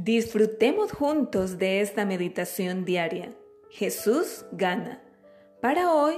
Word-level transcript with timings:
Disfrutemos 0.00 0.92
juntos 0.92 1.58
de 1.58 1.80
esta 1.80 2.04
meditación 2.04 2.84
diaria. 2.84 3.34
Jesús 3.68 4.44
gana. 4.52 5.02
Para 5.60 5.92
hoy, 5.92 6.14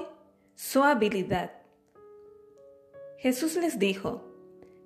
su 0.54 0.84
habilidad. 0.84 1.50
Jesús 3.16 3.56
les 3.56 3.78
dijo, 3.78 4.22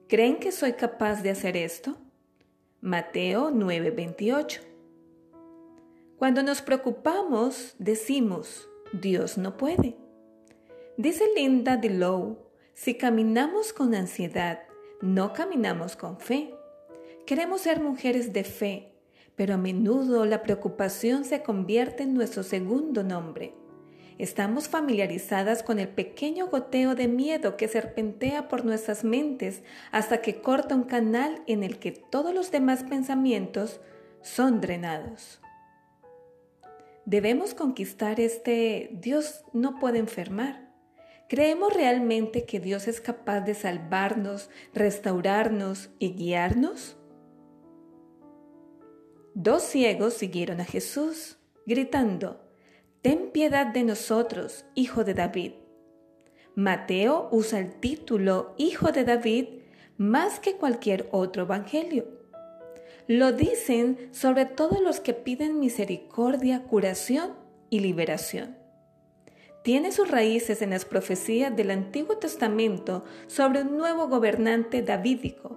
¿creen 0.07 0.37
que 0.37 0.53
soy 0.53 0.75
capaz 0.75 1.25
de 1.25 1.31
hacer 1.31 1.57
esto? 1.57 1.97
Mateo 2.81 3.51
9:28. 3.51 4.61
Cuando 6.17 6.45
nos 6.45 6.63
preocupamos, 6.63 7.75
decimos, 7.81 8.69
Dios 8.93 9.37
no 9.37 9.57
puede. 9.57 9.97
Dice 10.97 11.25
Linda 11.35 11.77
DeLow, 11.77 12.39
si 12.75 12.95
caminamos 12.95 13.73
con 13.73 13.93
ansiedad, 13.93 14.61
no 15.01 15.33
caminamos 15.33 15.97
con 15.97 16.21
fe. 16.21 16.55
Queremos 17.27 17.63
ser 17.63 17.81
mujeres 17.81 18.35
de 18.35 18.45
fe, 18.45 18.94
pero 19.37 19.55
a 19.55 19.59
menudo 19.59 20.25
la 20.25 20.43
preocupación 20.43 21.25
se 21.25 21.43
convierte 21.43 22.03
en 22.03 22.15
nuestro 22.15 22.43
segundo 22.43 23.03
nombre. 23.03 23.55
Estamos 24.17 24.69
familiarizadas 24.69 25.63
con 25.63 25.81
el 25.81 25.89
pequeño 25.89 26.47
goteo 26.47 26.95
de 26.95 27.09
miedo 27.09 27.57
que 27.57 27.67
serpentea 27.67 28.49
por 28.49 28.65
nuestras 28.65 29.03
mentes 29.03 29.63
hasta 29.91 30.23
que 30.23 30.41
corta 30.41 30.75
un 30.75 30.85
canal 30.85 31.43
en 31.47 31.65
el 31.65 31.79
que 31.79 31.93
todos 31.93 32.33
los 32.33 32.53
demás 32.53 32.85
pensamientos 32.85 33.81
son 34.23 34.61
drenados. 34.61 35.41
Debemos 37.07 37.55
conquistar 37.55 38.21
este 38.21 38.91
Dios 38.93 39.45
no 39.53 39.79
puede 39.79 39.99
enfermar 39.99 40.65
¿Creemos 41.29 41.73
realmente 41.73 42.45
que 42.45 42.61
Dios 42.61 42.87
es 42.87 43.01
capaz 43.01 43.41
de 43.41 43.55
salvarnos, 43.55 44.51
restaurarnos 44.75 45.91
y 45.99 46.13
guiarnos? 46.13 46.97
Dos 49.35 49.63
ciegos 49.65 50.15
siguieron 50.15 50.61
a 50.61 50.65
Jesús, 50.65 51.39
gritando, 51.67 52.41
Ten 53.03 53.31
piedad 53.33 53.67
de 53.67 53.83
nosotros, 53.83 54.65
hijo 54.75 55.03
de 55.03 55.15
David. 55.15 55.53
Mateo 56.55 57.29
usa 57.33 57.59
el 57.59 57.75
título 57.81 58.55
Hijo 58.57 58.93
de 58.93 59.05
David 59.05 59.47
más 59.99 60.39
que 60.39 60.55
cualquier 60.55 61.09
otro 61.11 61.43
evangelio. 61.43 62.07
Lo 63.09 63.33
dicen 63.33 64.09
sobre 64.13 64.47
todo 64.47 64.81
los 64.81 65.01
que 65.01 65.15
piden 65.15 65.59
misericordia, 65.59 66.63
curación 66.63 67.35
y 67.71 67.81
liberación 67.81 68.65
tiene 69.65 69.93
sus 69.93 70.11
raíces 70.11 70.61
en 70.61 70.71
las 70.71 70.85
profecías 70.85 71.57
del 71.57 71.71
Antiguo 71.71 72.19
Testamento 72.19 73.03
sobre 73.27 73.63
un 73.63 73.79
nuevo 73.79 74.09
gobernante 74.09 74.83
davídico, 74.83 75.54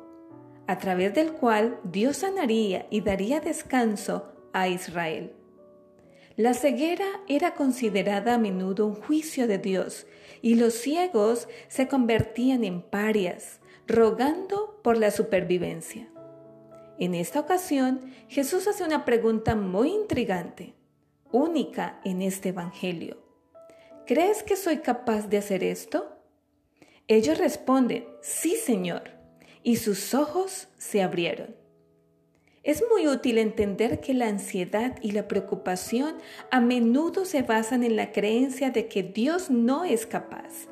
a 0.67 0.77
través 0.77 1.13
del 1.13 1.31
cual 1.31 1.79
Dios 1.83 2.17
sanaría 2.17 2.85
y 2.89 3.01
daría 3.01 3.39
descanso 3.39 4.31
a 4.53 4.67
Israel. 4.67 5.33
La 6.35 6.53
ceguera 6.53 7.07
era 7.27 7.55
considerada 7.55 8.35
a 8.35 8.37
menudo 8.37 8.85
un 8.85 8.95
juicio 8.95 9.47
de 9.47 9.57
Dios 9.57 10.05
y 10.41 10.55
los 10.55 10.75
ciegos 10.75 11.47
se 11.67 11.87
convertían 11.87 12.63
en 12.63 12.81
parias, 12.81 13.59
rogando 13.87 14.79
por 14.83 14.97
la 14.97 15.09
supervivencia. 15.09 16.09
En 16.99 17.15
esta 17.15 17.39
ocasión, 17.39 18.13
Jesús 18.27 18.67
hace 18.67 18.83
una 18.83 19.05
pregunta 19.05 19.55
muy 19.55 19.89
intrigante, 19.89 20.75
única 21.31 21.99
en 22.03 22.21
este 22.21 22.49
Evangelio. 22.49 23.27
¿crees 24.07 24.41
que 24.41 24.55
soy 24.55 24.77
capaz 24.77 25.27
de 25.27 25.37
hacer 25.37 25.63
esto? 25.63 26.17
Ellos 27.07 27.37
responden, 27.37 28.07
sí, 28.21 28.55
Señor, 28.55 29.11
y 29.67 29.75
sus 29.75 30.13
ojos 30.13 30.69
se 30.77 31.01
abrieron. 31.01 31.53
Es 32.63 32.81
muy 32.89 33.05
útil 33.09 33.37
entender 33.37 33.99
que 33.99 34.13
la 34.13 34.29
ansiedad 34.29 34.95
y 35.01 35.11
la 35.11 35.27
preocupación 35.27 36.15
a 36.51 36.61
menudo 36.61 37.25
se 37.25 37.41
basan 37.41 37.83
en 37.83 37.97
la 37.97 38.13
creencia 38.13 38.69
de 38.69 38.87
que 38.87 39.03
Dios 39.03 39.49
no 39.49 39.83
es 39.83 40.05
capaz, 40.05 40.69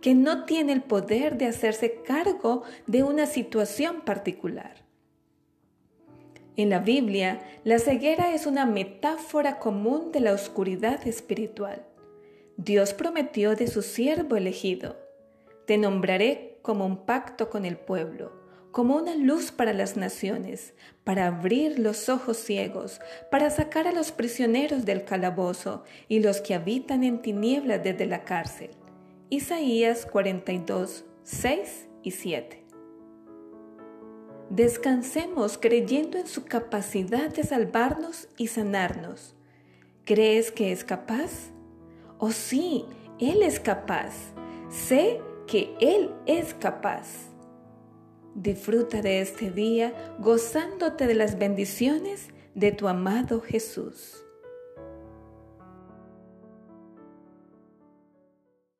que 0.00 0.14
no 0.14 0.46
tiene 0.46 0.72
el 0.72 0.80
poder 0.80 1.36
de 1.36 1.44
hacerse 1.44 2.00
cargo 2.06 2.62
de 2.86 3.02
una 3.02 3.26
situación 3.26 4.00
particular. 4.00 4.82
En 6.56 6.70
la 6.70 6.78
Biblia, 6.78 7.42
la 7.64 7.78
ceguera 7.78 8.32
es 8.32 8.46
una 8.46 8.64
metáfora 8.64 9.58
común 9.58 10.10
de 10.10 10.20
la 10.20 10.32
oscuridad 10.32 11.06
espiritual. 11.06 11.84
Dios 12.56 12.94
prometió 12.94 13.56
de 13.56 13.66
su 13.66 13.82
siervo 13.82 14.36
elegido, 14.36 14.96
te 15.68 15.76
nombraré 15.76 16.60
como 16.62 16.86
un 16.86 17.04
pacto 17.04 17.50
con 17.50 17.66
el 17.66 17.76
pueblo, 17.76 18.32
como 18.70 18.96
una 18.96 19.14
luz 19.14 19.52
para 19.52 19.74
las 19.74 19.98
naciones, 19.98 20.72
para 21.04 21.26
abrir 21.26 21.78
los 21.78 22.08
ojos 22.08 22.38
ciegos, 22.38 23.02
para 23.30 23.50
sacar 23.50 23.86
a 23.86 23.92
los 23.92 24.10
prisioneros 24.10 24.86
del 24.86 25.04
calabozo 25.04 25.84
y 26.08 26.20
los 26.20 26.40
que 26.40 26.54
habitan 26.54 27.04
en 27.04 27.20
tinieblas 27.20 27.84
desde 27.84 28.06
la 28.06 28.24
cárcel. 28.24 28.70
Isaías 29.28 30.06
42, 30.06 31.04
6 31.22 31.88
y 32.02 32.12
7. 32.12 32.64
Descansemos 34.48 35.58
creyendo 35.58 36.16
en 36.16 36.28
su 36.28 36.46
capacidad 36.46 37.28
de 37.28 37.42
salvarnos 37.42 38.28
y 38.38 38.46
sanarnos. 38.46 39.36
¿Crees 40.06 40.50
que 40.50 40.72
es 40.72 40.82
capaz? 40.82 41.50
Oh 42.16 42.32
sí, 42.32 42.86
Él 43.20 43.42
es 43.42 43.60
capaz. 43.60 44.14
Sé 44.70 45.20
que 45.48 45.74
Él 45.80 46.10
es 46.26 46.54
capaz. 46.54 47.30
Disfruta 48.34 49.02
de 49.02 49.20
este 49.20 49.50
día 49.50 49.92
gozándote 50.20 51.08
de 51.08 51.14
las 51.14 51.38
bendiciones 51.38 52.28
de 52.54 52.70
tu 52.70 52.86
amado 52.86 53.40
Jesús. 53.40 54.22